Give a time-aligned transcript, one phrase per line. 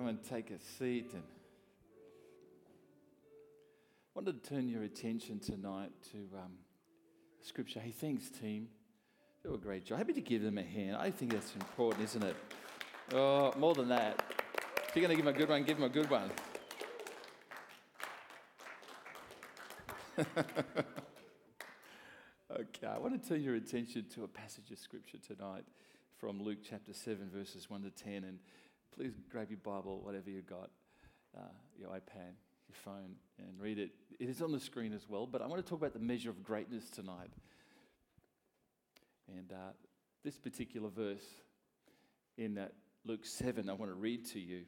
[0.00, 1.10] Come and take a seat.
[1.12, 1.22] And
[3.22, 6.52] I wanted to turn your attention tonight to um,
[7.42, 7.80] Scripture.
[7.80, 8.68] Hey, thanks, team.
[9.44, 9.98] Do a great job.
[9.98, 10.96] Happy to give them a hand.
[10.96, 12.34] I think that's important, isn't it?
[13.12, 14.24] Oh, more than that.
[14.88, 16.30] If you're going to give them a good one, give them a good one.
[22.58, 25.66] okay, I want to turn your attention to a passage of Scripture tonight
[26.18, 28.24] from Luke chapter 7, verses 1 to 10.
[28.24, 28.38] And
[28.94, 30.70] please grab your Bible, whatever you've got,
[31.36, 31.42] uh,
[31.78, 32.34] your iPad,
[32.68, 33.90] your phone, and read it.
[34.18, 36.30] It is on the screen as well, but I want to talk about the measure
[36.30, 37.30] of greatness tonight.
[39.28, 39.72] And uh,
[40.24, 41.24] this particular verse
[42.36, 42.68] in uh,
[43.04, 44.62] Luke 7, I want to read to you.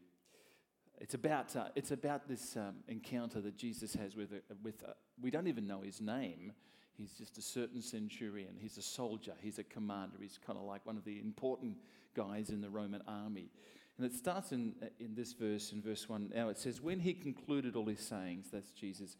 [1.00, 4.94] It's about, uh, it's about this um, encounter that Jesus has with, a, with a,
[5.20, 6.52] we don't even know his name.
[6.96, 8.54] He's just a certain centurion.
[8.58, 9.32] He's a soldier.
[9.40, 10.18] He's a commander.
[10.20, 11.78] He's kind of like one of the important
[12.14, 13.50] guys in the Roman army.
[13.98, 16.32] And it starts in, in this verse, in verse 1.
[16.34, 19.16] Now it says, When he concluded all his sayings, that's Jesus,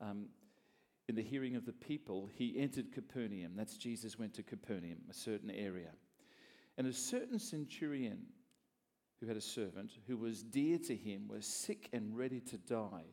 [0.00, 0.26] um,
[1.08, 3.52] in the hearing of the people, he entered Capernaum.
[3.56, 5.90] That's Jesus went to Capernaum, a certain area.
[6.76, 8.18] And a certain centurion
[9.20, 13.06] who had a servant who was dear to him was sick and ready to die.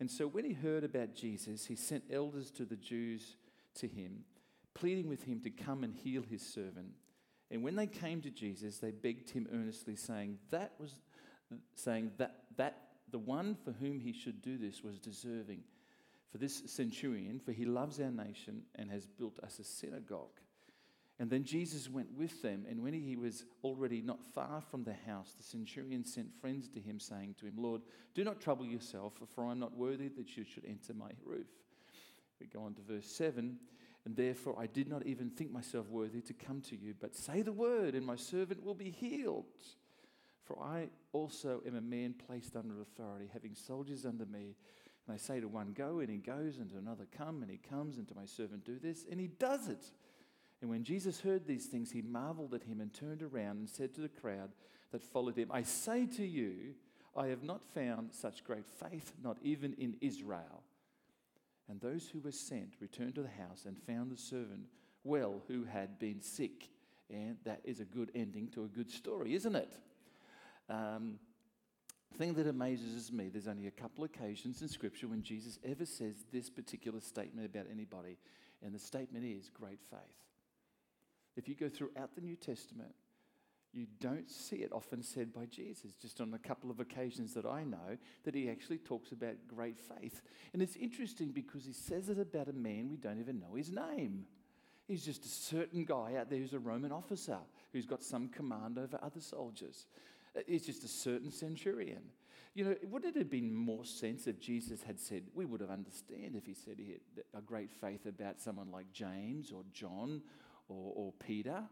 [0.00, 3.36] And so when he heard about Jesus, he sent elders to the Jews
[3.76, 4.24] to him,
[4.74, 6.92] pleading with him to come and heal his servant.
[7.50, 10.94] And when they came to Jesus, they begged him earnestly, saying, That was
[11.74, 15.62] saying that that the one for whom he should do this was deserving.
[16.30, 20.38] For this centurion, for he loves our nation and has built us a synagogue.
[21.18, 24.94] And then Jesus went with them, and when he was already not far from the
[25.06, 27.82] house, the centurion sent friends to him, saying to him, Lord,
[28.14, 31.48] do not trouble yourself, for I am not worthy that you should enter my roof.
[32.40, 33.58] We go on to verse 7
[34.04, 37.42] And therefore I did not even think myself worthy to come to you, but say
[37.42, 39.44] the word, and my servant will be healed.
[40.44, 44.56] For I also am a man placed under authority, having soldiers under me.
[45.06, 47.58] And I say to one, Go, and he goes, and to another, Come, and he
[47.58, 49.92] comes, and to my servant, Do this, and he does it.
[50.60, 53.94] And when Jesus heard these things, he marveled at him and turned around and said
[53.94, 54.50] to the crowd
[54.92, 56.74] that followed him, I say to you,
[57.16, 60.59] I have not found such great faith, not even in Israel.
[61.70, 64.66] And those who were sent returned to the house and found the servant
[65.04, 66.68] well who had been sick.
[67.08, 69.70] And that is a good ending to a good story, isn't it?
[70.68, 71.20] Um,
[72.18, 76.24] thing that amazes me, there's only a couple occasions in Scripture when Jesus ever says
[76.32, 78.18] this particular statement about anybody.
[78.64, 80.00] And the statement is great faith.
[81.36, 82.94] If you go throughout the New Testament,
[83.72, 87.46] you don't see it often said by Jesus, just on a couple of occasions that
[87.46, 90.22] I know, that he actually talks about great faith.
[90.52, 93.70] And it's interesting because he says it about a man we don't even know his
[93.70, 94.26] name.
[94.88, 97.38] He's just a certain guy out there who's a Roman officer
[97.72, 99.86] who's got some command over other soldiers.
[100.36, 102.02] Uh, it's just a certain centurion.
[102.54, 105.70] You know, wouldn't it have been more sense if Jesus had said, we would have
[105.70, 110.22] understood if he said he had a great faith about someone like James or John
[110.68, 111.62] or, or Peter,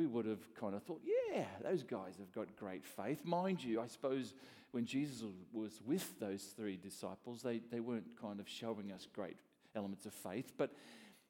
[0.00, 3.22] we would have kind of thought, yeah, those guys have got great faith.
[3.22, 4.34] Mind you, I suppose
[4.70, 5.22] when Jesus
[5.52, 9.36] was with those three disciples, they, they weren't kind of showing us great
[9.76, 10.54] elements of faith.
[10.56, 10.72] But,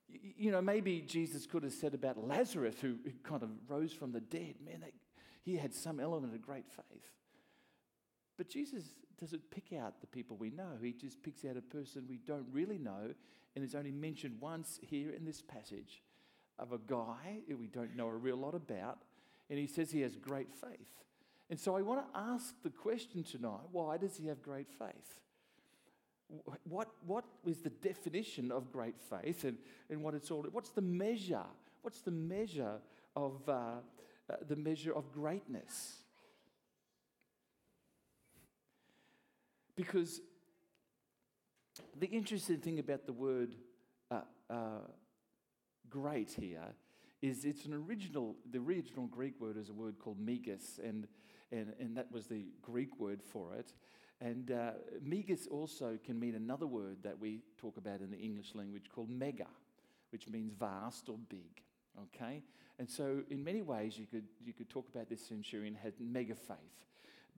[0.09, 4.13] you know, maybe Jesus could have said about Lazarus, who, who kind of rose from
[4.13, 4.85] the dead, man,
[5.43, 7.09] he had some element of great faith.
[8.39, 8.85] But Jesus
[9.19, 10.79] doesn't pick out the people we know.
[10.81, 13.15] He just picks out a person we don't really know
[13.57, 16.03] and is only mentioned once here in this passage
[16.61, 18.99] of a guy who we don't know a real lot about,
[19.49, 21.01] and he says he has great faith.
[21.49, 25.21] And so I want to ask the question tonight why does he have great faith?
[26.63, 30.81] What, what is the definition of great faith and, and what it's all what's the
[30.81, 31.43] measure
[31.83, 32.77] what's the measure
[33.17, 35.97] of uh, uh, the measure of greatness
[39.75, 40.21] because
[41.99, 43.57] the interesting thing about the word
[44.13, 44.55] uh, uh
[45.91, 46.75] great here
[47.21, 51.07] is it's an original, the original Greek word is a word called megas, and,
[51.53, 53.73] and, and that was the Greek word for it.
[54.23, 54.73] And uh,
[55.03, 59.11] megas also can mean another word that we talk about in the English language called
[59.11, 59.47] mega,
[60.11, 61.63] which means vast or big.
[62.05, 62.43] Okay?
[62.79, 66.35] And so, in many ways, you could, you could talk about this centurion had mega
[66.35, 66.57] faith.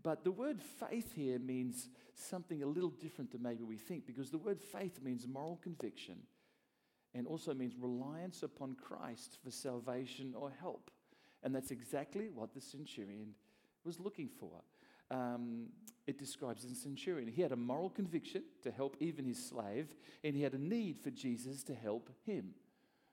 [0.02, 4.30] But the word faith here means something a little different than maybe we think, because
[4.30, 6.16] the word faith means moral conviction
[7.14, 10.90] and also means reliance upon Christ for salvation or help.
[11.42, 13.34] And that's exactly what the centurion
[13.84, 14.62] was looking for.
[15.10, 15.66] Um,
[16.06, 17.28] it describes the centurion.
[17.28, 19.94] He had a moral conviction to help even his slave,
[20.24, 22.54] and he had a need for Jesus to help him.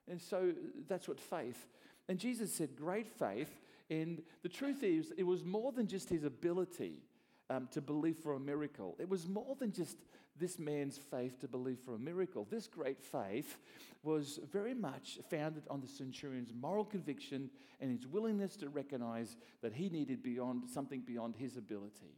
[0.08, 0.54] And so
[0.88, 1.68] that's what faith.
[2.08, 3.62] And Jesus said, great faith.
[3.90, 7.04] And the truth is, it was more than just his ability
[7.50, 8.96] um, to believe for a miracle.
[9.00, 9.98] It was more than just
[10.40, 12.48] this man's faith to believe for a miracle.
[12.50, 13.58] This great faith
[14.04, 17.50] was very much founded on the centurion's moral conviction
[17.82, 22.16] and his willingness to recognize that he needed beyond something beyond his ability.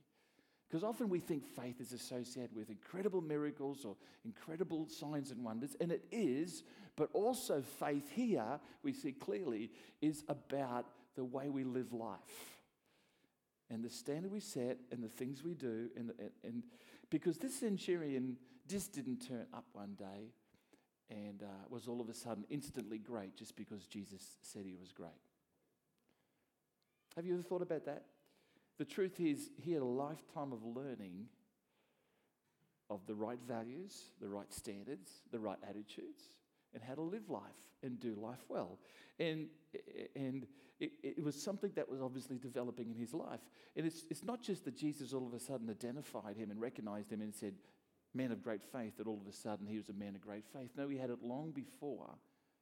[0.70, 5.76] Because often we think faith is associated with incredible miracles or incredible signs and wonders,
[5.82, 6.64] and it is,
[6.96, 10.86] but also faith here, we see clearly, is about
[11.16, 12.61] the way we live life
[13.72, 15.90] and the standard we set and the things we do.
[15.96, 16.64] And, and, and
[17.10, 18.36] because this centurion
[18.68, 20.34] just didn't turn up one day
[21.10, 24.92] and uh, was all of a sudden instantly great just because Jesus said he was
[24.92, 25.12] great.
[27.16, 28.06] Have you ever thought about that?
[28.78, 31.28] The truth is, he had a lifetime of learning
[32.90, 36.24] of the right values, the right standards, the right attitudes,
[36.74, 37.42] and how to live life
[37.84, 38.78] and do life well.
[39.20, 39.48] And,
[40.16, 40.48] and
[40.80, 43.40] it, it, was something that was obviously developing in his life.
[43.76, 47.12] And it's, it's not just that Jesus all of a sudden identified him and recognized
[47.12, 47.54] him and said,
[48.14, 50.44] Man of great faith, that all of a sudden he was a man of great
[50.46, 50.72] faith.
[50.76, 52.16] No, he had it long before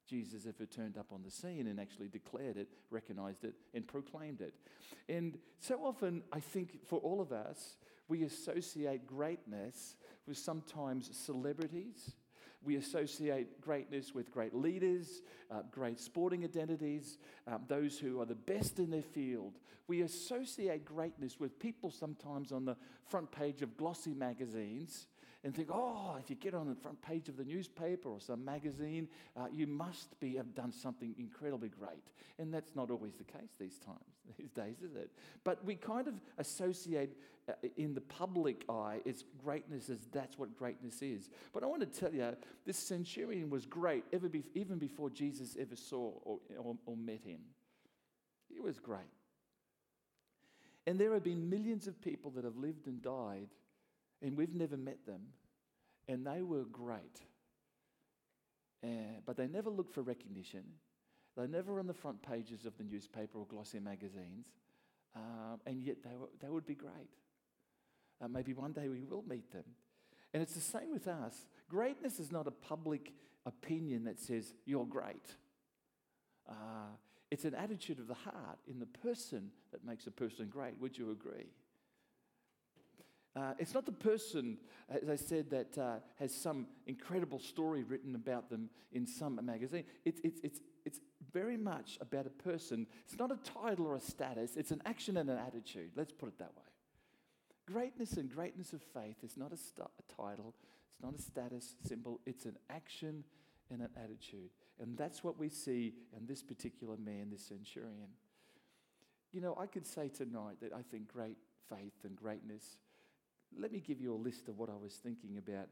[0.08, 4.42] Jesus ever turned up on the scene and actually declared it, recognized it, and proclaimed
[4.42, 4.54] it.
[5.08, 7.78] And so often, I think for all of us,
[8.08, 9.96] we associate greatness
[10.28, 12.14] with sometimes celebrities
[12.64, 17.18] we associate greatness with great leaders, uh, great sporting identities,
[17.48, 19.60] um, those who are the best in their field.
[19.88, 22.76] We associate greatness with people sometimes on the
[23.06, 25.08] front page of glossy magazines
[25.44, 28.44] and think, oh, if you get on the front page of the newspaper or some
[28.44, 29.08] magazine,
[29.38, 32.04] uh, you must be have done something incredibly great.
[32.40, 34.00] And that's not always the case these times,
[34.38, 35.10] these days, is it?
[35.46, 37.12] But we kind of associate
[37.48, 41.30] uh, in the public eye its greatness as that's what greatness is.
[41.54, 42.36] But I want to tell you,
[42.66, 47.22] this centurion was great ever be, even before Jesus ever saw or, or, or met
[47.24, 47.40] him.
[48.50, 49.00] He was great.
[50.86, 53.48] And there have been millions of people that have lived and died
[54.22, 55.22] and we've never met them,
[56.08, 57.20] and they were great.
[58.84, 60.64] Uh, but they never looked for recognition.
[61.36, 64.48] They're never on the front pages of the newspaper or glossy magazines,
[65.16, 67.10] um, and yet they, were, they would be great.
[68.22, 69.64] Uh, maybe one day we will meet them.
[70.34, 71.46] And it's the same with us.
[71.70, 73.14] Greatness is not a public
[73.46, 75.36] opinion that says, you're great.
[76.48, 76.92] Uh,
[77.32, 80.80] it's an attitude of the heart in the person that makes a person great.
[80.80, 81.48] Would you agree?
[83.40, 84.58] Uh, it's not the person,
[84.90, 89.86] as I said, that uh, has some incredible story written about them in some magazine.
[90.04, 91.00] It's, it's, it's, it's
[91.32, 92.86] very much about a person.
[93.06, 95.92] It's not a title or a status, it's an action and an attitude.
[95.96, 96.64] Let's put it that way.
[97.66, 100.54] Greatness and greatness of faith is not a, st- a title,
[100.92, 103.24] it's not a status symbol, it's an action
[103.72, 104.50] and an attitude.
[104.82, 108.10] And that's what we see in this particular man, this centurion.
[109.32, 111.38] You know, I could say tonight that I think great
[111.70, 112.78] faith and greatness
[113.58, 115.68] let me give you a list of what I was thinking about.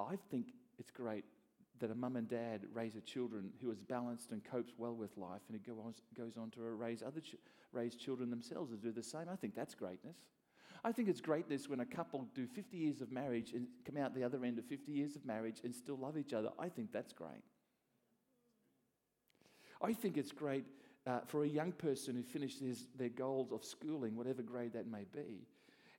[0.00, 0.48] I think
[0.78, 1.24] it's great
[1.80, 5.16] that a mum and dad raise a children who is balanced and copes well with
[5.16, 7.20] life, and it goes, on to raise other
[7.72, 9.26] raise children themselves and do the same.
[9.30, 10.16] I think that's greatness.
[10.84, 14.14] I think it's greatness when a couple do 50 years of marriage and come out
[14.14, 16.50] the other end of 50 years of marriage and still love each other.
[16.58, 17.42] I think that's great.
[19.82, 20.64] I think it's great
[21.06, 25.04] uh, for a young person who finishes their goals of schooling, whatever grade that may
[25.12, 25.46] be,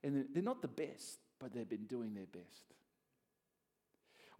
[0.04, 2.74] and they're not the best, but they've been doing their best.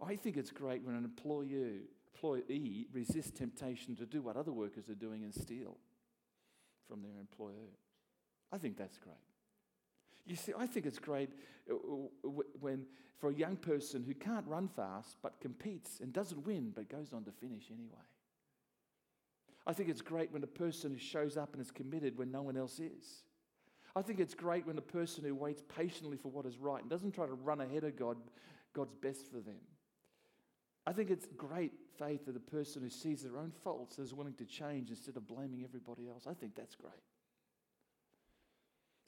[0.02, 1.82] I think it's great when an employee,
[2.14, 5.76] employee resists temptation to do what other workers are doing and steal
[6.88, 7.68] from their employer.
[8.52, 9.16] I think that's great.
[10.26, 11.30] You see, I think it's great
[11.70, 11.74] uh,
[12.60, 12.86] when,
[13.18, 17.12] for a young person who can't run fast but competes and doesn't win but goes
[17.12, 18.06] on to finish anyway.
[19.66, 22.42] I think it's great when a person who shows up and is committed when no
[22.42, 23.24] one else is.
[23.96, 26.88] I think it's great when a person who waits patiently for what is right and
[26.88, 28.16] doesn't try to run ahead of God,
[28.72, 29.60] God's best for them.
[30.86, 34.34] I think it's great faith that a person who sees their own faults is willing
[34.34, 36.26] to change instead of blaming everybody else.
[36.28, 37.02] I think that's great.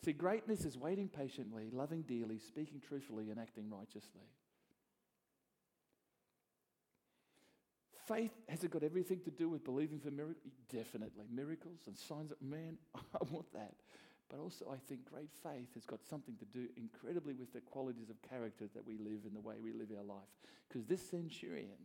[0.05, 4.27] See, greatness is waiting patiently, loving dearly, speaking truthfully, and acting righteously.
[8.09, 10.55] Faith has it got everything to do with believing for miracles?
[10.73, 11.27] Definitely.
[11.33, 13.75] Miracles and signs of man, I want that.
[14.33, 18.09] But also, I think great faith has got something to do incredibly with the qualities
[18.09, 20.31] of character that we live and the way we live our life.
[20.67, 21.77] Because this centurion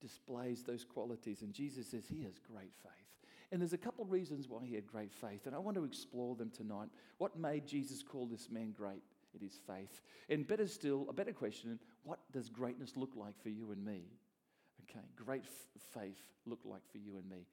[0.00, 2.92] displays those qualities, and Jesus says he has great faith.
[3.50, 6.36] And there's a couple reasons why he had great faith, and I want to explore
[6.36, 6.88] them tonight.
[7.18, 9.02] What made Jesus call this man great?
[9.34, 10.02] It is faith.
[10.28, 14.04] And better still, a better question what does greatness look like for you and me?
[14.92, 17.46] Okay, great f- faith look like for you and me?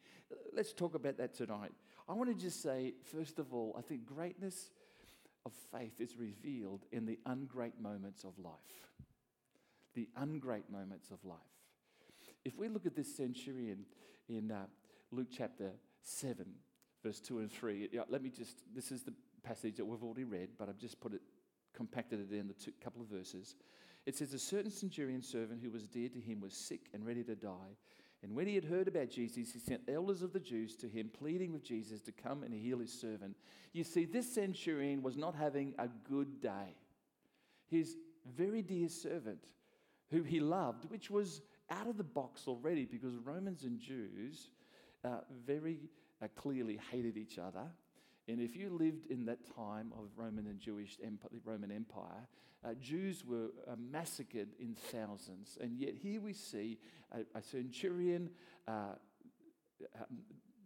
[0.53, 1.71] Let's talk about that tonight.
[2.07, 4.71] I want to just say, first of all, I think greatness
[5.45, 8.53] of faith is revealed in the ungreat moments of life.
[9.95, 11.37] The ungreat moments of life.
[12.43, 13.85] If we look at this centurion
[14.27, 14.65] in uh,
[15.11, 16.45] Luke chapter 7,
[17.03, 20.25] verse 2 and 3, yeah, let me just, this is the passage that we've already
[20.25, 21.21] read, but I've just put it,
[21.73, 23.55] compacted it in the two, couple of verses.
[24.05, 27.23] It says, A certain centurion servant who was dear to him was sick and ready
[27.23, 27.77] to die.
[28.21, 31.09] And when he had heard about Jesus, he sent elders of the Jews to him,
[31.17, 33.37] pleading with Jesus to come and heal his servant.
[33.71, 36.75] You see, this centurion was not having a good day.
[37.67, 37.95] His
[38.35, 39.45] very dear servant,
[40.11, 44.49] who he loved, which was out of the box already because Romans and Jews
[45.03, 45.79] uh, very
[46.21, 47.63] uh, clearly hated each other.
[48.29, 50.99] And if you lived in that time of Roman and Jewish
[51.43, 52.27] Roman Empire,
[52.63, 55.57] uh, Jews were uh, massacred in thousands.
[55.59, 56.77] And yet here we see
[57.11, 58.29] a, a centurion,
[58.67, 58.93] uh,
[59.95, 60.19] um,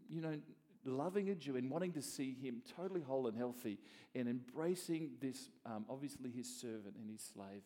[0.10, 0.38] you know,
[0.84, 3.80] loving a Jew and wanting to see him totally whole and healthy
[4.14, 7.62] and embracing this, um, obviously his servant and his slave.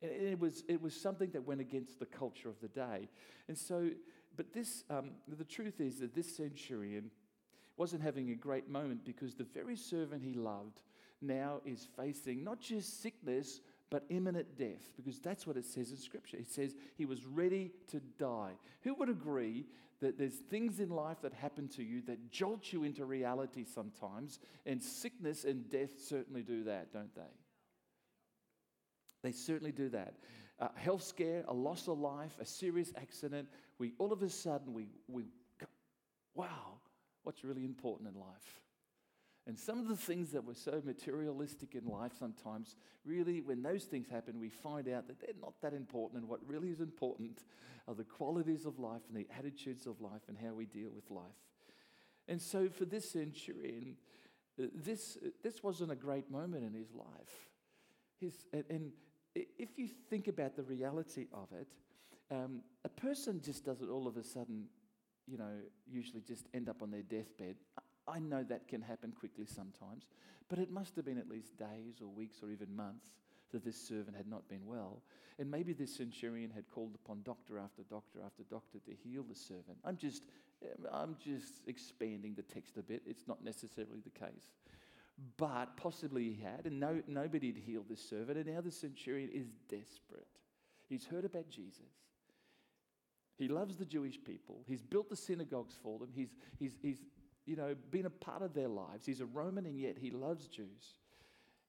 [0.00, 3.10] And it was, it was something that went against the culture of the day.
[3.48, 3.90] And so,
[4.36, 7.10] but this, um, the truth is that this centurion,
[7.76, 10.82] wasn't having a great moment because the very servant he loved
[11.20, 15.96] now is facing not just sickness, but imminent death, because that's what it says in
[15.96, 16.36] Scripture.
[16.36, 18.52] It says he was ready to die.
[18.82, 19.66] Who would agree
[20.00, 24.38] that there's things in life that happen to you that jolt you into reality sometimes,
[24.66, 27.22] and sickness and death certainly do that, don't they?
[29.22, 30.14] They certainly do that.
[30.58, 34.72] A health scare, a loss of life, a serious accident, we all of a sudden
[34.72, 35.24] we, we
[36.34, 36.73] wow,
[37.24, 38.60] what's really important in life.
[39.46, 43.84] And some of the things that were so materialistic in life sometimes, really, when those
[43.84, 46.22] things happen, we find out that they're not that important.
[46.22, 47.44] And what really is important
[47.86, 51.10] are the qualities of life and the attitudes of life and how we deal with
[51.10, 51.24] life.
[52.26, 53.96] And so for this centurion,
[54.58, 57.50] uh, this, uh, this wasn't a great moment in his life.
[58.18, 58.92] His, and,
[59.34, 61.66] if you think about the reality of it,
[62.30, 64.66] um, a person just doesn't all of a sudden
[65.26, 65.52] you know,
[65.86, 67.56] usually just end up on their deathbed.
[68.06, 70.06] I know that can happen quickly sometimes,
[70.48, 73.08] but it must have been at least days or weeks or even months
[73.52, 75.02] that this servant had not been well.
[75.38, 79.34] And maybe this centurion had called upon doctor after doctor after doctor to heal the
[79.34, 79.78] servant.
[79.84, 80.24] I'm just,
[80.92, 83.02] I'm just expanding the text a bit.
[83.06, 84.52] It's not necessarily the case.
[85.36, 88.36] But possibly he had, and no, nobody had healed this servant.
[88.36, 90.26] And now the centurion is desperate.
[90.88, 92.03] He's heard about Jesus.
[93.36, 94.62] He loves the Jewish people.
[94.66, 96.10] He's built the synagogues for them.
[96.14, 96.98] He's, he's, he's
[97.46, 99.04] you know, been a part of their lives.
[99.06, 100.98] He's a Roman and yet he loves Jews.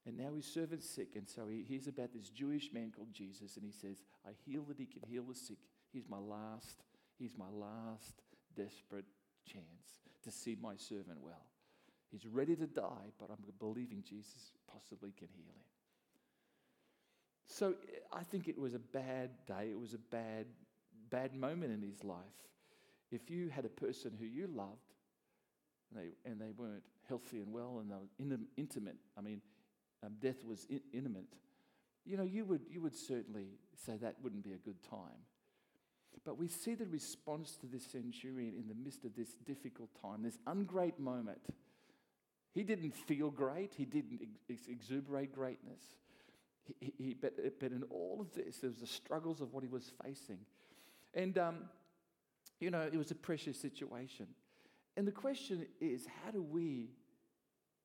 [0.06, 1.16] And now his servant's sick.
[1.16, 4.62] And so he hears about this Jewish man called Jesus and he says, I heal
[4.68, 5.58] that he can heal the sick.
[5.92, 6.84] He's my last,
[7.18, 8.22] he's my last
[8.54, 9.04] desperate
[9.44, 9.64] chance
[10.22, 11.46] to see my servant well.
[12.10, 15.66] He's ready to die, but I'm believing Jesus possibly can heal him.
[17.48, 17.74] So
[18.12, 19.68] I think it was a bad day.
[19.70, 20.46] It was a bad
[21.10, 22.18] bad moment in his life,
[23.10, 24.94] if you had a person who you loved
[25.90, 29.40] and they, and they weren't healthy and well and they were in, intimate, I mean,
[30.04, 31.26] um, death was in, intimate,
[32.04, 33.46] you know, you would, you would certainly
[33.84, 35.24] say that wouldn't be a good time.
[36.24, 40.22] But we see the response to this centurion in the midst of this difficult time,
[40.22, 41.40] this ungreat moment.
[42.52, 44.20] He didn't feel great, he didn't
[44.50, 45.82] ex- exuberate greatness.
[46.80, 49.68] He, he, but, but in all of this, there was the struggles of what he
[49.68, 50.38] was facing.
[51.16, 51.56] And, um,
[52.60, 54.28] you know, it was a precious situation.
[54.96, 56.90] And the question is how do we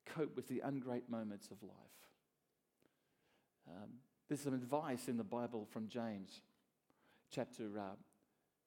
[0.05, 1.73] cope with the ungreat moments of life?
[3.67, 3.89] Um,
[4.27, 6.41] there's some advice in the Bible from James,
[7.31, 7.95] chapter uh,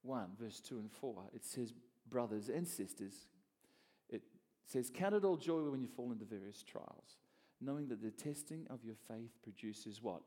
[0.03, 1.31] 1, verse 2 and 4.
[1.35, 1.73] It says,
[2.07, 3.15] Brothers and sisters,
[4.11, 4.23] it
[4.67, 7.19] says, Count it all joy when you fall into various trials,
[7.61, 10.23] knowing that the testing of your faith produces what?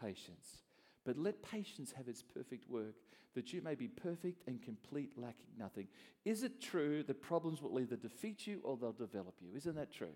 [0.00, 0.63] Patience.
[1.04, 2.94] But let patience have its perfect work,
[3.34, 5.88] that you may be perfect and complete, lacking nothing.
[6.24, 9.48] Is it true that problems will either defeat you or they'll develop you?
[9.54, 10.14] Isn't that true?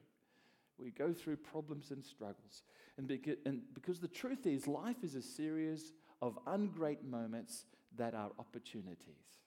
[0.79, 2.63] We go through problems and struggles.
[2.97, 3.11] And
[3.45, 5.93] and because the truth is, life is a series
[6.23, 7.65] of ungreat moments
[7.97, 9.39] that are opportunities.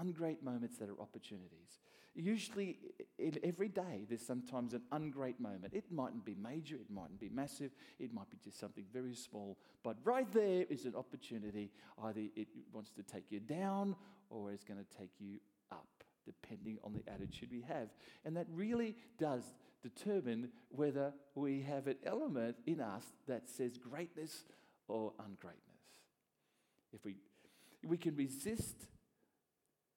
[0.00, 1.80] Ungreat moments that are opportunities.
[2.14, 2.78] Usually,
[3.18, 5.72] in every day, there's sometimes an ungreat moment.
[5.72, 9.56] It mightn't be major, it mightn't be massive, it might be just something very small.
[9.84, 11.70] But right there is an opportunity.
[12.02, 13.94] Either it wants to take you down
[14.30, 15.38] or it's going to take you
[15.70, 17.88] up, depending on the attitude we have.
[18.24, 19.44] And that really does
[19.80, 24.44] determine whether we have an element in us that says greatness
[24.88, 25.78] or ungreatness.
[26.92, 27.16] If we,
[27.86, 28.88] we can resist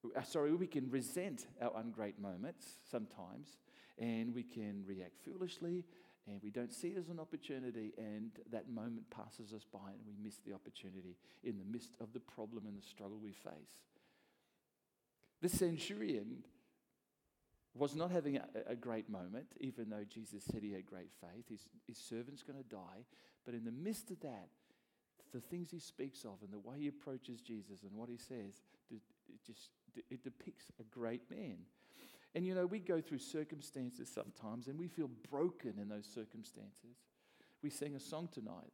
[0.03, 3.57] Uh, sorry, we can resent our ungreat moments sometimes,
[3.99, 5.85] and we can react foolishly,
[6.27, 10.01] and we don't see it as an opportunity, and that moment passes us by, and
[10.05, 13.81] we miss the opportunity in the midst of the problem and the struggle we face.
[15.41, 16.43] The centurion
[17.73, 21.45] was not having a, a, great moment, even though Jesus said he had great faith.
[21.49, 23.05] His, his servant's going to die.
[23.45, 24.49] But in the midst of that,
[25.33, 28.61] the things he speaks of and the way he approaches Jesus and what he says,
[28.89, 29.01] it
[29.45, 29.69] just
[30.09, 31.57] it depicts a great man.
[32.33, 36.97] And you know, we go through circumstances sometimes and we feel broken in those circumstances.
[37.61, 38.71] We sang a song tonight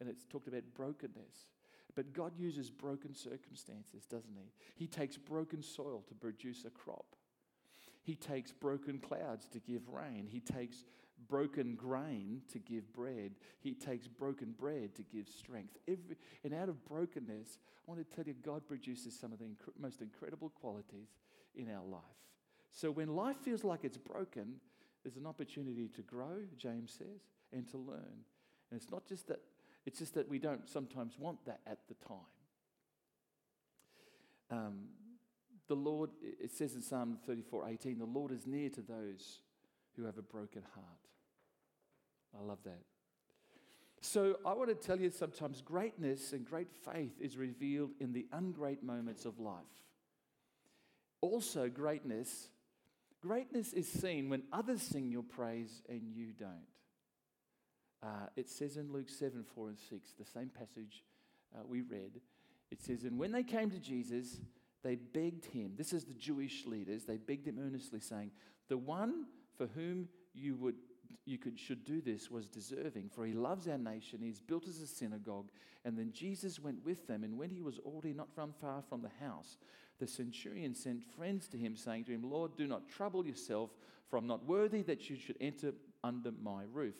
[0.00, 1.46] and it's talked about brokenness.
[1.94, 4.52] But God uses broken circumstances, doesn't He?
[4.74, 7.16] He takes broken soil to produce a crop.
[8.02, 10.28] He takes broken clouds to give rain.
[10.30, 10.84] He takes
[11.28, 13.32] broken grain to give bread.
[13.60, 15.76] He takes broken bread to give strength.
[15.88, 19.44] Every, and out of brokenness, I want to tell you, God produces some of the
[19.46, 21.08] inc- most incredible qualities
[21.54, 22.02] in our life.
[22.72, 24.56] So when life feels like it's broken,
[25.02, 28.24] there's an opportunity to grow, James says, and to learn.
[28.70, 29.40] And it's not just that,
[29.86, 32.18] it's just that we don't sometimes want that at the time.
[34.50, 34.78] Um,
[35.68, 39.40] the Lord, it says in Psalm 34 18, the Lord is near to those
[39.96, 40.86] who have a broken heart.
[42.38, 42.82] I love that.
[44.00, 48.26] So I want to tell you sometimes greatness and great faith is revealed in the
[48.32, 49.64] ungreat moments of life.
[51.22, 52.50] Also, greatness
[53.26, 56.68] Greatness is seen when others sing your praise and you don't.
[58.02, 61.02] Uh, it says in Luke 7 4 and 6, the same passage
[61.56, 62.20] uh, we read,
[62.70, 64.40] it says, And when they came to Jesus,
[64.84, 65.72] they begged him.
[65.76, 67.04] This is the Jewish leaders.
[67.04, 68.30] They begged him earnestly, saying,
[68.68, 69.26] The one
[69.56, 70.76] for whom you would
[71.26, 74.20] you could, should do this was deserving, for he loves our nation.
[74.22, 75.50] He's built us a synagogue.
[75.84, 77.24] And then Jesus went with them.
[77.24, 79.58] And when he was already not from far from the house,
[79.98, 83.70] the centurion sent friends to him, saying to him, Lord, do not trouble yourself,
[84.08, 85.72] for I'm not worthy that you should enter
[86.04, 86.94] under my roof.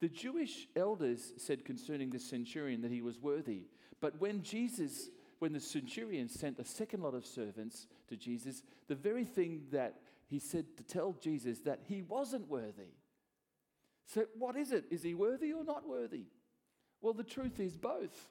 [0.00, 3.62] The Jewish elders said concerning the centurion that he was worthy.
[4.00, 8.94] But when Jesus, when the centurion sent a second lot of servants to Jesus, the
[8.94, 12.94] very thing that he said to tell Jesus that he wasn't worthy.
[14.06, 14.84] So, what is it?
[14.90, 16.26] Is he worthy or not worthy?
[17.00, 18.28] Well, the truth is both.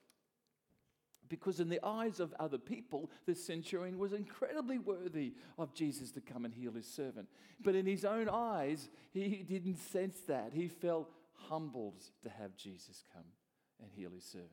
[1.28, 6.22] Because, in the eyes of other people, the centurion was incredibly worthy of Jesus to
[6.22, 7.28] come and heal his servant.
[7.60, 10.52] But in his own eyes, he didn't sense that.
[10.54, 13.26] He felt humbled to have Jesus come
[13.82, 14.52] and heal his servant.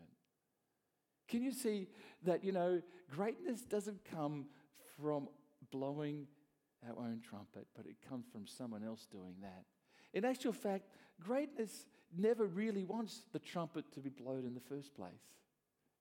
[1.28, 1.88] Can you see
[2.24, 4.46] that, you know, greatness doesn't come
[4.98, 5.28] from
[5.70, 6.26] blowing
[6.88, 9.64] our own trumpet, but it comes from someone else doing that?
[10.14, 10.84] In actual fact,
[11.20, 15.12] greatness never really wants the trumpet to be blown in the first place.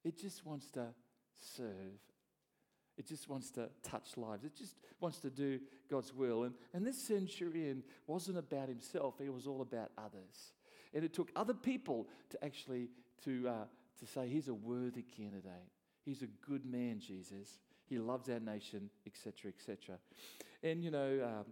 [0.04, 0.88] It just wants to
[1.56, 2.00] serve.
[2.98, 4.44] It just wants to touch lives.
[4.44, 6.44] It just wants to do God's will.
[6.44, 10.54] And, and this centurion wasn't about himself, he was all about others.
[10.94, 12.90] And it took other people to actually
[13.24, 13.66] to, uh,
[14.00, 15.52] to say, he's a worthy candidate.
[16.04, 17.60] He's a good man, Jesus.
[17.92, 19.98] He loves our nation, etc., etc.
[20.64, 21.46] And, you know, um,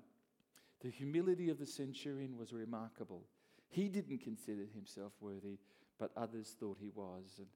[0.81, 3.23] the humility of the centurion was remarkable.
[3.67, 5.59] He didn't consider himself worthy,
[5.99, 7.35] but others thought he was.
[7.37, 7.47] And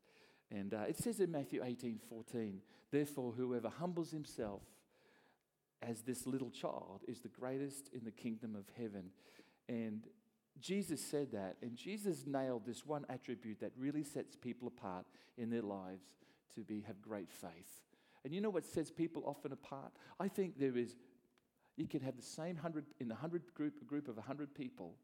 [0.51, 2.59] and uh, it says in Matthew 18 14,
[2.91, 4.61] therefore, whoever humbles himself
[5.81, 9.09] as this little child is the greatest in the kingdom of heaven.
[9.67, 10.03] And
[10.59, 15.05] Jesus said that, and Jesus nailed this one attribute that really sets people apart
[15.37, 16.03] in their lives
[16.55, 17.81] to be have great faith.
[18.23, 19.91] And you know what sets people often apart?
[20.19, 20.95] I think there is,
[21.75, 24.53] you can have the same hundred in a hundred group, a group of a hundred
[24.55, 24.95] people,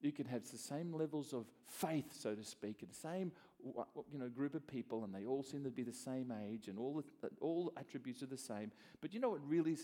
[0.00, 3.32] you can have the same levels of faith, so to speak, and the same
[3.64, 6.78] you know, group of people, and they all seem to be the same age, and
[6.78, 8.70] all the, all attributes are the same.
[9.00, 9.76] But you know what really,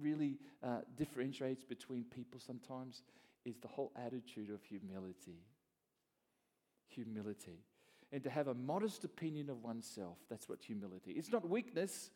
[0.00, 3.02] really uh, differentiates between people sometimes
[3.44, 5.42] is the whole attitude of humility.
[6.88, 7.64] Humility.
[8.12, 11.12] And to have a modest opinion of oneself, that's what humility.
[11.12, 12.10] It's not weakness.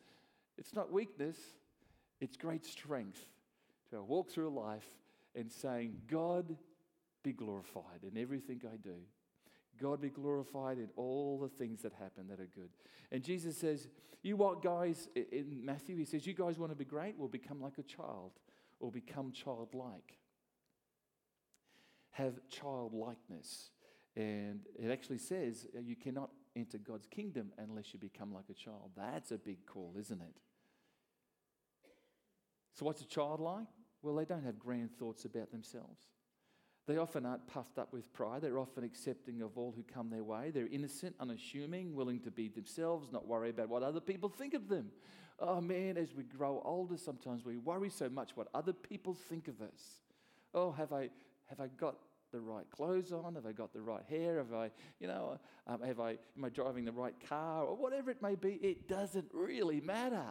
[0.57, 1.37] It's not weakness.
[2.19, 3.25] It's great strength
[3.91, 4.87] to walk through life
[5.35, 6.55] and saying, God,
[7.21, 8.95] be glorified in everything I do.
[9.81, 12.69] God be glorified in all the things that happen that are good.
[13.11, 13.87] And Jesus says,
[14.21, 17.15] You what, guys, in Matthew, he says, You guys want to be great?
[17.17, 18.31] Well, become like a child
[18.79, 20.17] or become childlike.
[22.11, 23.71] Have childlikeness.
[24.15, 28.53] And it actually says uh, you cannot enter God's kingdom unless you become like a
[28.53, 28.91] child.
[28.95, 30.35] That's a big call, isn't it?
[32.73, 33.67] So, what's a child like?
[34.01, 36.01] Well, they don't have grand thoughts about themselves.
[36.85, 38.41] They often aren't puffed up with pride.
[38.41, 40.51] They're often accepting of all who come their way.
[40.51, 44.67] They're innocent, unassuming, willing to be themselves, not worry about what other people think of
[44.67, 44.91] them.
[45.39, 49.47] Oh man, as we grow older, sometimes we worry so much what other people think
[49.47, 50.01] of us.
[50.53, 51.09] Oh, have I,
[51.45, 51.95] have I got
[52.33, 53.35] the right clothes on?
[53.35, 54.37] Have I got the right hair?
[54.37, 57.63] Have I, you know, um, have I, am I driving the right car?
[57.63, 60.25] Or whatever it may be, it doesn't really matter.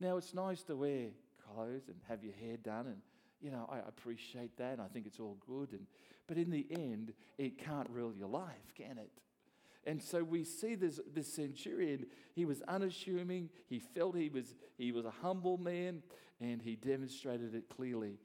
[0.00, 1.08] Now, it's nice to wear
[1.52, 2.96] clothes and have your hair done, and,
[3.40, 5.72] you know, I appreciate that, and I think it's all good.
[5.72, 5.86] And,
[6.26, 9.10] but in the end, it can't rule your life, can it?
[9.86, 14.92] And so we see this, this centurion, he was unassuming, he felt he was, he
[14.92, 16.02] was a humble man,
[16.40, 18.18] and he demonstrated it clearly.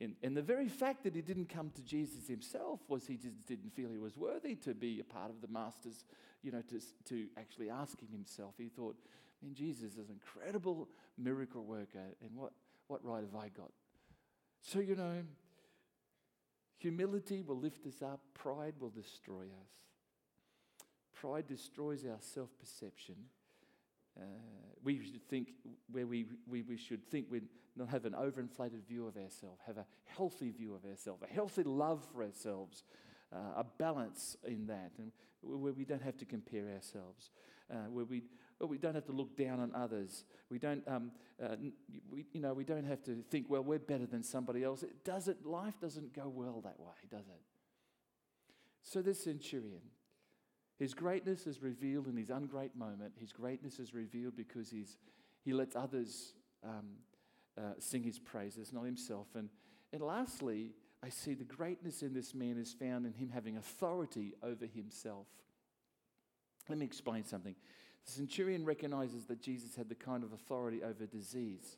[0.00, 3.46] And, and the very fact that he didn't come to Jesus himself was he just
[3.46, 6.04] didn't feel he was worthy to be a part of the master's,
[6.42, 8.54] you know, to, to actually ask him himself.
[8.58, 8.96] He thought,
[9.42, 12.52] man, Jesus is an incredible miracle worker, and what,
[12.88, 13.70] what right have I got?
[14.62, 15.22] So, you know,
[16.78, 19.70] humility will lift us up, pride will destroy us.
[21.14, 23.14] Pride destroys our self perception.
[24.18, 24.24] Uh,
[24.82, 25.48] we should think
[25.90, 27.40] where we, we, we should think we
[27.76, 31.62] not have an overinflated view of ourselves, have a healthy view of ourselves, a healthy
[31.62, 32.84] love for ourselves,
[33.32, 35.10] uh, a balance in that, and
[35.42, 37.30] where we don't have to compare ourselves,
[37.72, 38.22] uh, where we,
[38.58, 40.24] where we don't have to look down on others.
[40.50, 41.10] We don't, um,
[41.42, 41.56] uh,
[42.10, 44.82] we, you know, we don't have to think, well, we're better than somebody else.
[44.82, 47.42] It doesn't, life doesn't go well that way, does it?
[48.82, 49.80] So this centurion,
[50.78, 53.12] his greatness is revealed in his ungreat moment.
[53.18, 54.96] His greatness is revealed because he's,
[55.44, 56.34] he lets others
[56.64, 56.86] um,
[57.56, 59.28] uh, sing his praises, not himself.
[59.34, 59.48] And,
[59.92, 64.34] and lastly, I see the greatness in this man is found in him having authority
[64.42, 65.26] over himself.
[66.68, 67.54] Let me explain something.
[68.06, 71.76] The centurion recognizes that Jesus had the kind of authority over disease.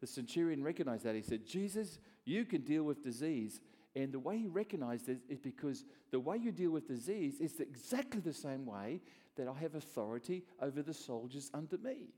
[0.00, 1.14] The centurion recognized that.
[1.14, 3.60] He said, Jesus, you can deal with disease.
[3.94, 7.60] And the way he recognized it is because the way you deal with disease is
[7.60, 9.00] exactly the same way
[9.36, 12.08] that I have authority over the soldiers under me.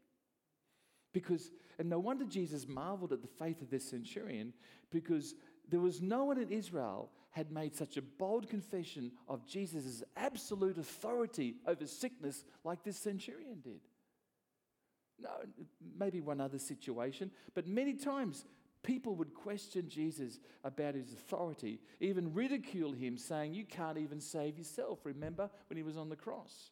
[1.13, 4.53] Because, and no wonder Jesus marveled at the faith of this centurion,
[4.91, 5.35] because
[5.69, 10.79] there was no one in Israel had made such a bold confession of Jesus' absolute
[10.79, 13.81] authority over sickness like this centurion did.
[15.21, 15.31] No,
[15.97, 18.45] maybe one other situation, but many times
[18.85, 24.57] people would question Jesus about his authority, even ridicule him, saying, You can't even save
[24.59, 25.01] yourself.
[25.03, 26.71] Remember when he was on the cross?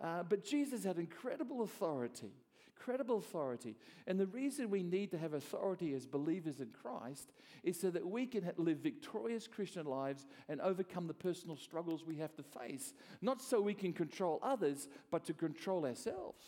[0.00, 2.30] Uh, but Jesus had incredible authority,
[2.76, 3.74] incredible authority.
[4.06, 7.32] And the reason we need to have authority as believers in Christ
[7.64, 12.16] is so that we can live victorious Christian lives and overcome the personal struggles we
[12.16, 12.94] have to face.
[13.20, 16.46] Not so we can control others, but to control ourselves.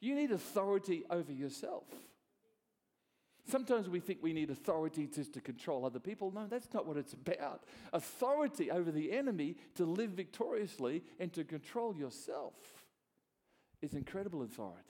[0.00, 1.84] You need authority over yourself.
[3.48, 6.30] Sometimes we think we need authority just to control other people.
[6.30, 7.64] No, that's not what it's about.
[7.94, 12.52] Authority over the enemy to live victoriously and to control yourself
[13.80, 14.82] is incredible authority.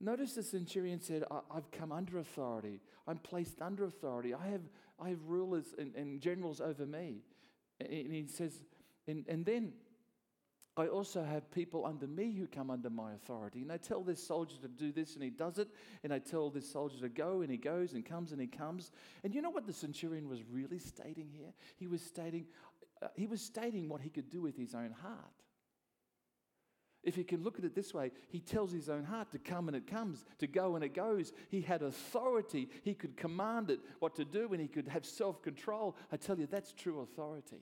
[0.00, 2.80] Notice the centurion said, I've come under authority.
[3.06, 4.34] I'm placed under authority.
[4.34, 4.62] I have,
[5.00, 7.22] I have rulers and, and generals over me.
[7.80, 8.64] And he says,
[9.06, 9.72] and, and then
[10.76, 13.60] I also have people under me who come under my authority.
[13.60, 15.68] And I tell this soldier to do this and he does it.
[16.02, 18.90] And I tell this soldier to go and he goes and comes and he comes.
[19.22, 21.52] And you know what the centurion was really stating here?
[21.76, 22.46] He was stating,
[23.02, 25.18] uh, he was stating what he could do with his own heart.
[27.02, 29.68] If you can look at it this way, he tells his own heart to come
[29.68, 31.32] and it comes, to go and it goes.
[31.50, 32.70] He had authority.
[32.82, 35.96] He could command it what to do and he could have self control.
[36.12, 37.60] I tell you, that's true authority.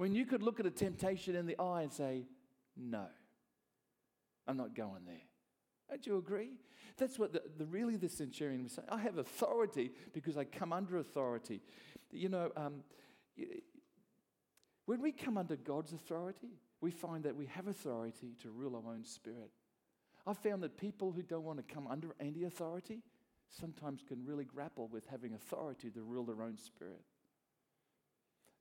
[0.00, 2.24] When you could look at a temptation in the eye and say,
[2.74, 3.04] No,
[4.48, 5.20] I'm not going there.
[5.90, 6.52] Don't you agree?
[6.96, 8.88] That's what the, the really the centurion was saying.
[8.90, 11.60] I have authority because I come under authority.
[12.10, 12.82] You know, um,
[14.86, 16.48] when we come under God's authority,
[16.80, 19.50] we find that we have authority to rule our own spirit.
[20.26, 23.02] I've found that people who don't want to come under any authority
[23.50, 27.02] sometimes can really grapple with having authority to rule their own spirit.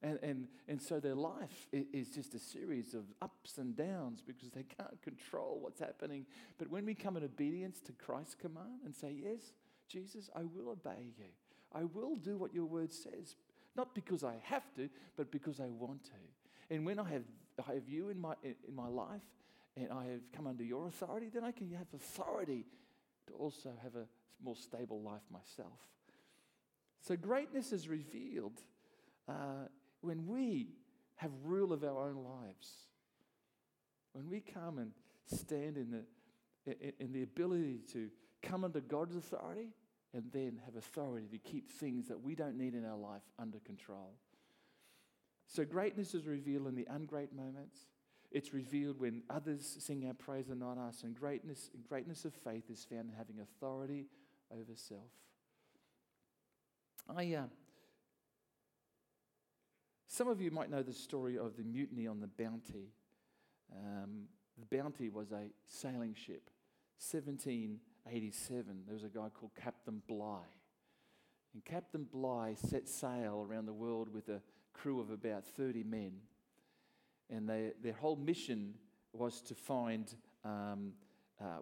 [0.01, 4.49] And, and, and so their life is just a series of ups and downs because
[4.51, 6.25] they can't control what's happening.
[6.57, 9.51] But when we come in obedience to Christ's command and say, Yes,
[9.89, 11.25] Jesus, I will obey you,
[11.73, 13.35] I will do what your word says,
[13.75, 16.73] not because I have to, but because I want to.
[16.73, 17.23] And when I have,
[17.67, 19.21] I have you in my, in my life
[19.75, 22.65] and I have come under your authority, then I can have authority
[23.27, 24.05] to also have a
[24.43, 25.79] more stable life myself.
[27.01, 28.61] So greatness is revealed.
[29.27, 29.67] Uh,
[30.01, 30.69] when we
[31.15, 32.71] have rule of our own lives,
[34.13, 34.91] when we come and
[35.25, 38.09] stand in the, in the ability to
[38.41, 39.69] come under God's authority
[40.13, 43.59] and then have authority to keep things that we don't need in our life under
[43.59, 44.13] control.
[45.47, 47.77] So, greatness is revealed in the ungreat moments.
[48.31, 51.01] It's revealed when others sing our praise and not us.
[51.03, 54.05] And greatness, greatness of faith is found in having authority
[54.51, 55.09] over self.
[57.09, 57.43] I, uh,
[60.11, 62.89] some of you might know the story of the mutiny on the Bounty.
[63.71, 64.23] Um,
[64.57, 66.49] the Bounty was a sailing ship.
[66.97, 70.49] 1787, there was a guy called Captain Bligh.
[71.53, 74.41] And Captain Bligh set sail around the world with a
[74.73, 76.13] crew of about 30 men.
[77.29, 78.73] And they, their whole mission
[79.13, 80.11] was to find
[80.43, 80.93] um,
[81.39, 81.61] uh,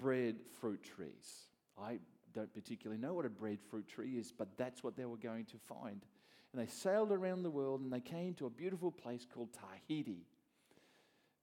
[0.00, 1.48] breadfruit trees.
[1.76, 1.98] I
[2.32, 5.58] don't particularly know what a breadfruit tree is, but that's what they were going to
[5.58, 6.06] find.
[6.52, 10.26] And they sailed around the world and they came to a beautiful place called Tahiti.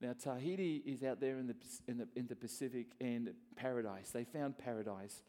[0.02, 1.56] Now, Tahiti is out there in the,
[1.88, 4.12] in the, in the Pacific and paradise.
[4.12, 5.24] They found paradise.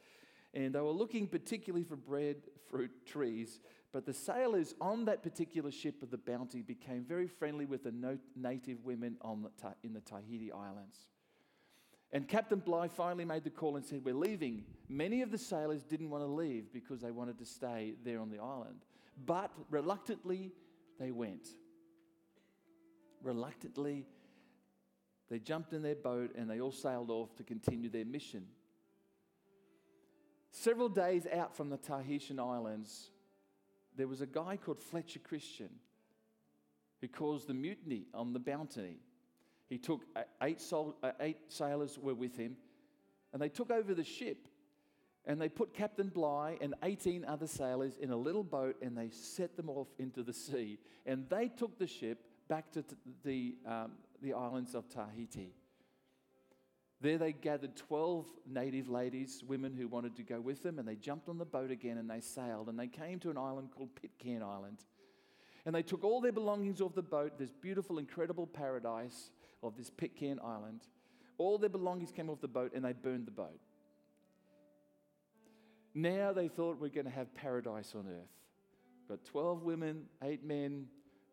[0.54, 3.60] And they were looking particularly for breadfruit trees,
[3.92, 7.92] but the sailors on that particular ship of the Bounty became very friendly with the
[7.92, 11.06] no- native women on the in the Tahiti Islands.
[12.12, 14.64] And Captain Bligh finally made the call and said, We're leaving.
[14.88, 18.30] Many of the sailors didn't want to leave because they wanted to stay there on
[18.30, 18.84] the island.
[19.26, 20.52] But reluctantly,
[20.98, 21.48] they went.
[23.22, 24.06] Reluctantly,
[25.28, 28.46] they jumped in their boat and they all sailed off to continue their mission.
[30.50, 33.10] Several days out from the Tahitian Islands,
[33.96, 35.70] there was a guy called Fletcher Christian
[37.00, 38.98] who caused the mutiny on the Bounty.
[39.68, 42.56] He took uh, eight, sol- uh, eight sailors were with him,
[43.32, 44.48] and they took over the ship.
[45.26, 49.10] And they put Captain Bligh and 18 other sailors in a little boat and they
[49.10, 50.78] set them off into the sea.
[51.06, 52.84] And they took the ship back to
[53.24, 55.54] the, um, the islands of Tahiti.
[57.02, 60.96] There they gathered 12 native ladies, women who wanted to go with them, and they
[60.96, 62.68] jumped on the boat again and they sailed.
[62.68, 64.84] And they came to an island called Pitcairn Island.
[65.64, 69.30] And they took all their belongings off the boat, this beautiful, incredible paradise
[69.62, 70.80] of this Pitcairn Island.
[71.38, 73.58] All their belongings came off the boat and they burned the boat.
[75.94, 78.28] Now they thought we're going to have paradise on earth.
[79.08, 80.86] Got 12 women, 8 men,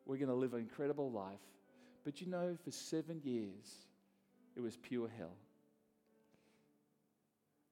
[0.06, 1.40] we're going to live an incredible life.
[2.04, 3.88] But you know, for seven years,
[4.56, 5.36] it was pure hell.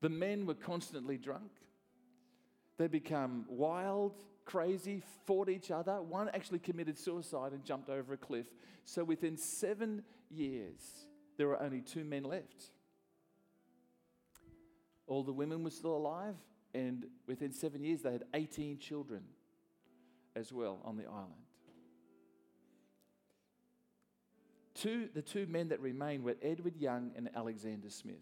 [0.02, 1.52] The men were constantly drunk.
[2.78, 6.02] They become wild, crazy, fought each other.
[6.02, 8.45] One actually committed suicide and jumped over a cliff.
[8.84, 12.65] So within seven years, there were only two men left.
[15.08, 16.36] All the women were still alive,
[16.76, 19.24] and within seven years, they had 18 children
[20.36, 21.32] as well on the island.
[24.74, 28.18] Two, the two men that remained were Edward Young and Alexander Smith.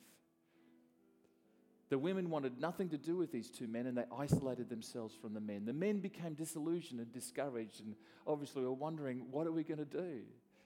[1.89, 5.33] The women wanted nothing to do with these two men and they isolated themselves from
[5.33, 5.65] the men.
[5.65, 7.95] The men became disillusioned and discouraged, and
[8.27, 10.21] obviously were wondering, what are we going to do?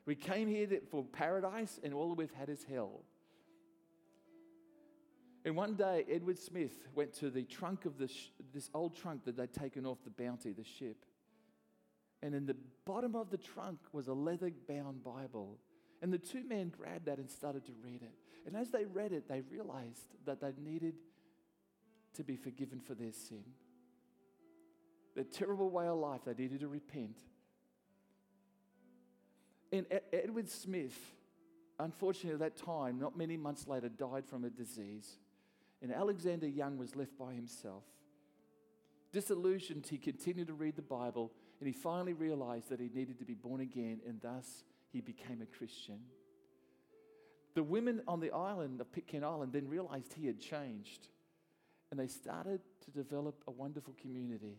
[0.06, 3.02] We came here for paradise, and all we've had is hell.
[5.48, 8.12] And one day, Edward Smith went to the trunk of this,
[8.54, 11.06] this old trunk that they'd taken off the Bounty, the ship.
[12.22, 15.58] And in the bottom of the trunk was a leather bound Bible.
[16.02, 18.12] And the two men grabbed that and started to read it.
[18.46, 20.96] And as they read it, they realized that they needed
[22.16, 23.46] to be forgiven for their sin.
[25.16, 27.20] Their terrible way of life, they needed to repent.
[29.72, 31.00] And Edward Smith,
[31.80, 35.20] unfortunately, at that time, not many months later, died from a disease.
[35.82, 37.84] And Alexander Young was left by himself.
[39.12, 43.26] Disillusioned, he continued to read the Bible and he finally realized that he needed to
[43.26, 46.00] be born again, and thus he became a Christian.
[47.56, 51.08] The women on the island of Pitcairn Island then realized he had changed,
[51.90, 54.58] and they started to develop a wonderful community.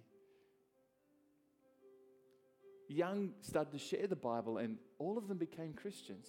[2.89, 6.27] Young started to share the Bible, and all of them became Christians.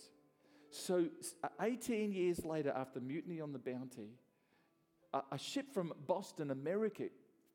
[0.69, 1.07] So,
[1.43, 4.11] uh, 18 years later, after mutiny on the Bounty,
[5.13, 7.05] a, ship from Boston, America,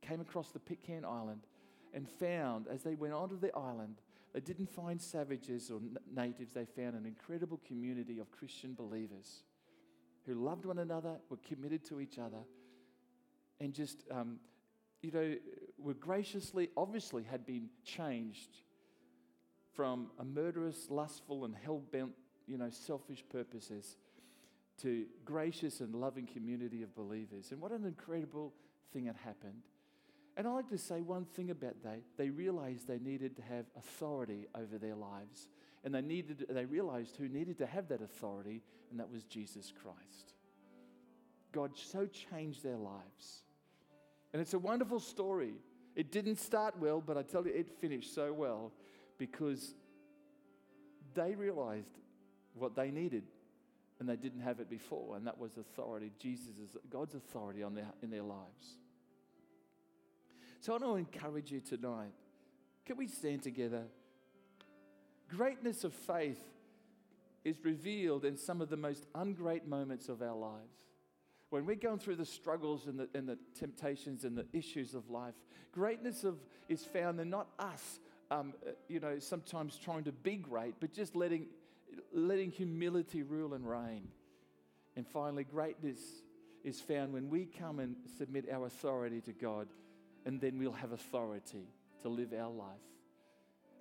[0.03, 1.47] came across the Pitcairn Island
[1.93, 3.97] and found, as they went onto the island,
[4.33, 5.81] they didn't find savages or
[6.15, 9.45] natives, they found an incredible community of Christian believers
[10.27, 12.43] who loved one another, were committed to each other,
[13.61, 14.39] and just, um,
[15.03, 15.37] you know,
[15.79, 18.63] were graciously, obviously, had been changed
[19.75, 22.13] from a murderous, lustful, and hell bent,
[22.47, 23.97] you know, selfish purposes
[24.83, 27.53] to gracious and loving community of believers.
[27.53, 28.53] And what an incredible
[28.93, 29.63] thing had happened.
[30.37, 32.01] And I like to say one thing about that.
[32.17, 35.49] They realized they needed to have authority over their lives.
[35.85, 39.73] And they, needed, they realized who needed to have that authority, and that was Jesus
[39.83, 40.35] Christ.
[41.53, 43.45] God so changed their lives.
[44.33, 45.55] And it's a wonderful story.
[45.95, 48.73] It didn't start well, but I tell you, it finished so well
[49.19, 49.75] because
[51.15, 52.01] they realized
[52.55, 53.23] what they needed
[54.05, 56.13] and they didn't have it before, and that was authority.
[56.19, 56.59] Jesus
[56.91, 58.77] God's authority on their, in their lives.
[60.61, 62.13] So I want to encourage you tonight.
[62.85, 63.85] Can we stand together?
[65.31, 66.43] Greatness of faith
[67.45, 70.77] is revealed in some of the most ungreat moments of our lives.
[71.49, 75.09] When we're going through the struggles and the, and the temptations and the issues of
[75.09, 75.35] life,
[75.73, 76.37] greatness of,
[76.69, 80.93] is found in not us, um, uh, you know, sometimes trying to be great, but
[80.93, 81.47] just letting,
[82.13, 84.09] letting humility rule and reign.
[84.97, 85.99] And finally, greatness
[86.63, 89.69] is found when we come and submit our authority to God,
[90.25, 91.69] and then we'll have authority
[92.03, 92.69] to live our life.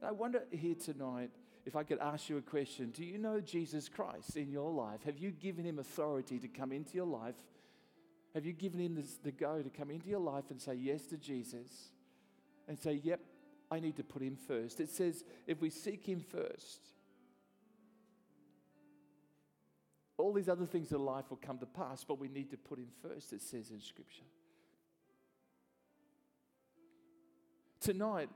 [0.02, 1.30] And I wonder here tonight
[1.65, 5.04] if I could ask you a question Do you know Jesus Christ in your life?
[5.06, 7.36] Have you given him authority to come into your life?
[8.34, 11.17] Have you given him the go to come into your life and say yes to
[11.17, 11.69] Jesus?
[12.67, 13.19] And say, Yep,
[13.73, 14.80] I need to put him first.
[14.80, 16.80] It says, if we seek him first,
[20.23, 22.79] all these other things in life will come to pass, but we need to put
[22.79, 24.23] him first, it says in Scripture.
[27.81, 28.29] Tonight,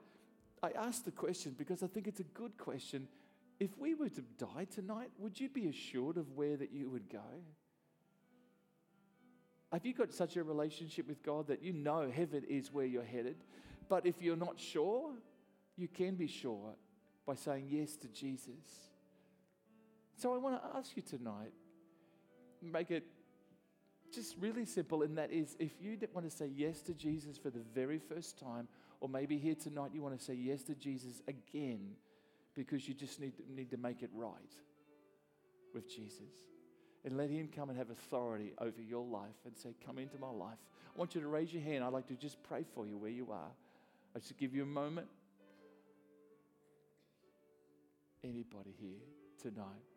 [0.62, 3.08] I ask the question because I think it's a good question.
[3.58, 7.10] If we were to die tonight, would you be assured of where that you would
[7.10, 7.24] go?
[9.72, 13.02] Have you got such a relationship with God that you know heaven is where you're
[13.02, 13.38] headed?
[13.88, 15.14] But if you're not sure,
[15.78, 16.76] you can be sure
[17.26, 18.92] by saying yes to Jesus.
[20.18, 21.54] So I want to ask you tonight,
[22.62, 23.06] make it
[24.14, 27.50] just really simple, and that is if you want to say yes to Jesus for
[27.50, 28.68] the very first time,
[29.02, 31.96] or maybe here tonight you want to say yes to Jesus again
[32.56, 34.56] because you just need to, need to make it right
[35.74, 36.34] with Jesus.
[37.06, 40.30] And let Him come and have authority over your life and say, Come into my
[40.30, 40.58] life.
[40.96, 41.84] I want you to raise your hand.
[41.84, 43.52] I'd like to just pray for you where you are.
[44.16, 45.08] I just give you a moment.
[48.24, 48.98] Anybody here
[49.42, 49.97] tonight?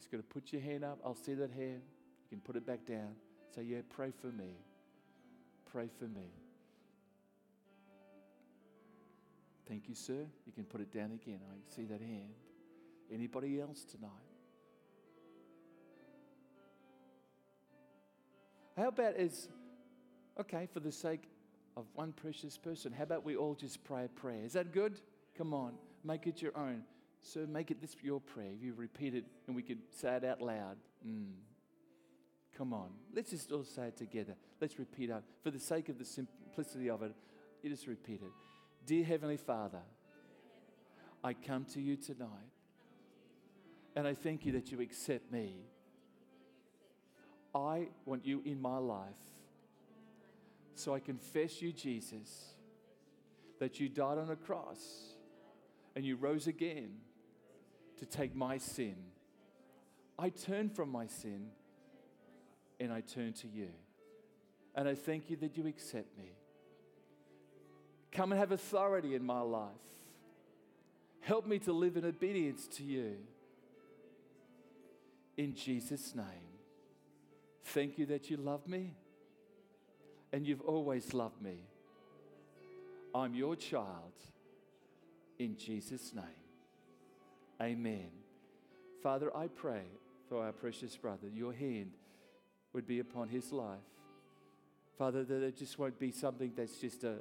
[0.00, 0.98] Just going to put your hand up.
[1.04, 1.82] I'll see that hand.
[2.30, 3.14] You can put it back down.
[3.54, 4.56] Say, Yeah, pray for me.
[5.70, 6.32] Pray for me.
[9.68, 10.26] Thank you, sir.
[10.46, 11.38] You can put it down again.
[11.48, 12.32] I see that hand.
[13.12, 14.10] Anybody else tonight?
[18.76, 19.48] How about as,
[20.40, 21.28] okay, for the sake
[21.76, 24.42] of one precious person, how about we all just pray a prayer?
[24.44, 25.00] Is that good?
[25.36, 26.82] Come on, make it your own.
[27.22, 28.50] So make it this your prayer.
[28.56, 30.76] If you repeat it and we can say it out loud.
[31.06, 31.32] Mm.
[32.56, 34.34] Come on, let's just all say it together.
[34.60, 35.22] Let's repeat it.
[35.42, 37.12] For the sake of the simplicity of it,
[37.62, 38.32] you just repeat it.
[38.86, 39.80] Dear Heavenly Father,
[41.22, 42.28] I come to you tonight
[43.96, 45.54] and I thank you that you accept me.
[47.54, 49.08] I want you in my life.
[50.74, 52.54] So I confess you, Jesus,
[53.58, 55.14] that you died on a cross
[55.94, 56.90] and you rose again
[58.00, 58.96] to take my sin.
[60.18, 61.48] I turn from my sin
[62.78, 63.68] and I turn to you.
[64.74, 66.32] And I thank you that you accept me.
[68.12, 69.70] Come and have authority in my life.
[71.20, 73.16] Help me to live in obedience to you.
[75.36, 76.24] In Jesus' name.
[77.64, 78.94] Thank you that you love me
[80.32, 81.58] and you've always loved me.
[83.14, 84.12] I'm your child.
[85.38, 86.39] In Jesus' name.
[87.60, 88.08] Amen.
[89.02, 89.82] Father, I pray
[90.28, 91.92] for our precious brother, your hand
[92.72, 93.78] would be upon his life.
[94.96, 97.16] Father, that it just won't be something that's just a,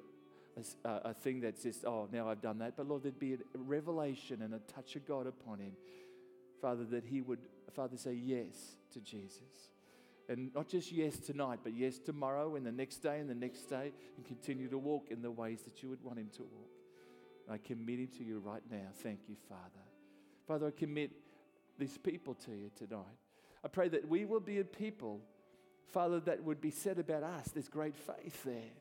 [0.86, 2.78] a, a, thing that's just, oh, now I've done that.
[2.78, 5.72] But Lord, there'd be a revelation and a touch of God upon him.
[6.62, 7.40] Father, that he would,
[7.74, 9.70] Father, say yes to Jesus.
[10.28, 13.64] And not just yes tonight, but yes tomorrow and the next day and the next
[13.70, 16.70] day, and continue to walk in the ways that you would want him to walk.
[17.50, 18.90] I commit him to you right now.
[19.02, 19.89] Thank you, Father.
[20.50, 21.12] Father, I commit
[21.78, 23.06] these people to you tonight.
[23.64, 25.22] I pray that we will be a people,
[25.94, 27.50] Father, that would be said about us.
[27.54, 28.74] There's great faith there.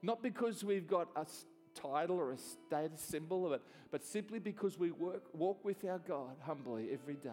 [0.00, 1.26] Not because we've got a
[1.74, 5.98] title or a status symbol of it, but simply because we work, walk with our
[5.98, 7.28] God humbly every day.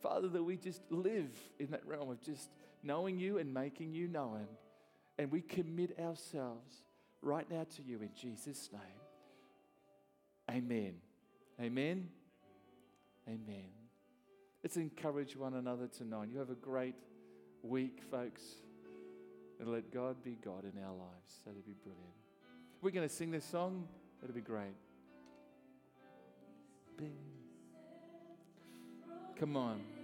[0.00, 2.50] Father, that we just live in that realm of just
[2.84, 4.46] knowing you and making you known.
[5.18, 6.84] And we commit ourselves
[7.20, 8.80] right now to you in Jesus' name.
[10.56, 10.94] Amen.
[11.60, 12.10] Amen.
[13.28, 13.70] Amen.
[14.64, 16.30] Let's encourage one another tonight.
[16.32, 16.96] You have a great
[17.62, 18.42] week, folks
[19.58, 21.42] and let God be God in our lives.
[21.44, 22.14] That'd be brilliant.
[22.80, 23.88] We're going to sing this song.
[24.20, 24.74] That'd be great.
[29.38, 29.97] Come on.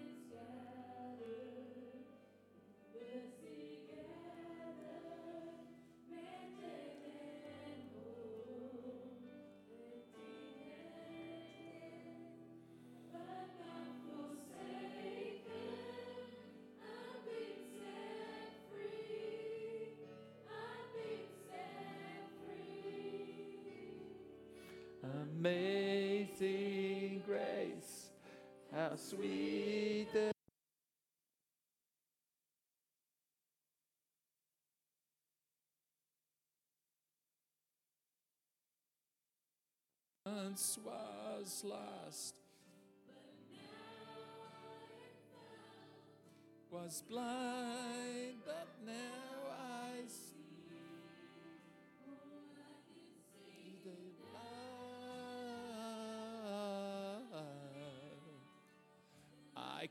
[25.46, 28.08] Amazing grace,
[28.74, 30.32] how sweet the
[40.24, 42.36] once was lost,
[46.70, 49.23] was blind, but now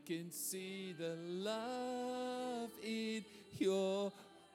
[0.06, 3.24] can see the love in
[3.58, 4.12] your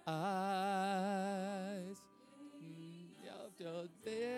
[0.07, 1.97] eyes.
[2.63, 3.09] Mm,
[3.59, 4.37] You're there,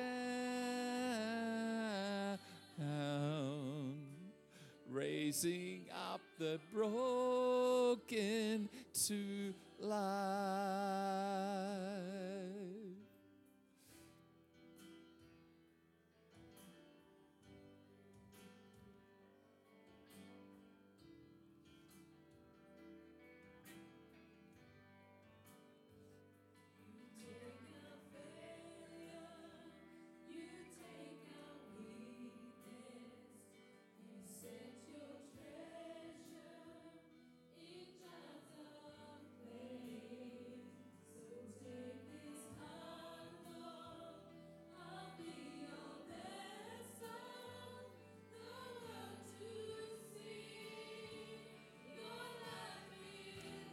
[4.89, 8.69] raising up the broken
[9.07, 10.01] to life.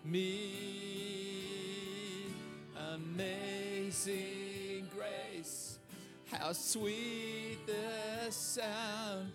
[0.10, 0.53] Me.
[2.93, 5.80] Amazing grace,
[6.32, 9.32] how sweet the sound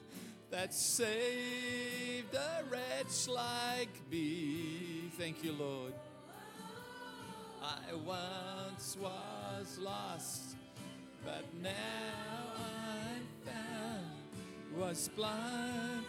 [0.50, 5.10] that saved a wretch like me.
[5.18, 5.92] Thank you, Lord.
[7.62, 10.56] I once was lost,
[11.24, 11.70] but now
[12.58, 14.06] I'm found.
[14.76, 16.06] Was blind,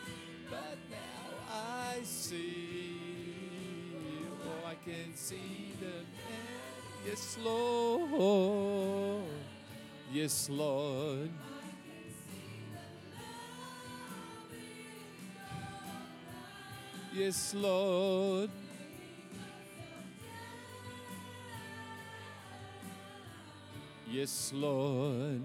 [0.50, 2.83] but now I see.
[4.86, 6.04] Can see the.
[7.10, 9.24] Yes, Lord.
[10.12, 11.30] Yes, Lord.
[17.14, 18.50] Yes, Lord.
[24.12, 25.42] Yes, Lord.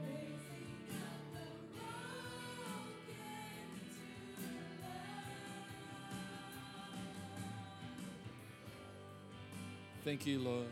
[10.08, 10.68] Thank you, Lord.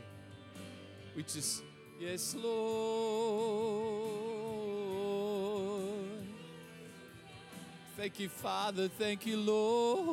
[1.15, 1.63] We just,
[2.01, 2.57] yes, Lord.
[7.99, 8.89] Thank you, Father.
[8.89, 10.07] Thank you, Lord.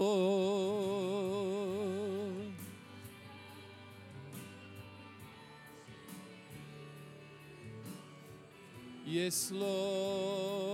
[9.06, 10.73] Yes, Lord.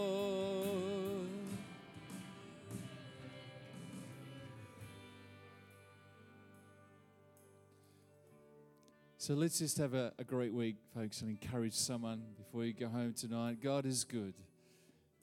[9.29, 12.87] So let's just have a, a great week, folks, and encourage someone before you go
[12.87, 13.61] home tonight.
[13.61, 14.33] God is good,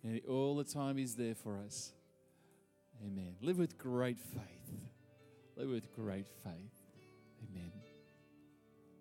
[0.04, 1.92] and all the time He's there for us.
[3.04, 3.34] Amen.
[3.40, 4.78] Live with great faith.
[5.56, 6.70] Live with great faith.
[7.50, 7.72] Amen.